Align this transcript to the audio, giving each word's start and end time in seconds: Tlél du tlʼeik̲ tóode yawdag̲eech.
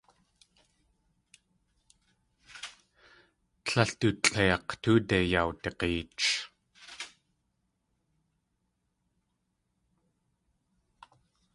Tlél 3.65 3.91
du 3.99 4.07
tlʼeik̲ 4.23 4.67
tóode 4.81 5.19
yawdag̲eech. 5.31 6.25